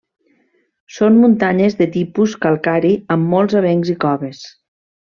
Són 0.99 1.19
muntanyes 1.25 1.77
de 1.83 1.89
tipus 1.97 2.35
calcari 2.47 2.95
amb 3.19 3.31
molts 3.37 3.63
avencs 3.63 3.97
i 3.97 3.99
coves. 4.09 4.45